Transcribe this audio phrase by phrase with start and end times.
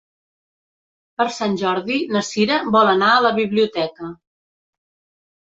[1.21, 4.11] Per Sant Jordi na Sira vol anar a la biblioteca.